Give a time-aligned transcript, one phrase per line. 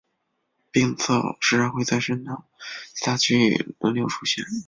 [0.71, 2.43] 病灶时常会在身上
[2.95, 4.43] 其他区域轮流出现。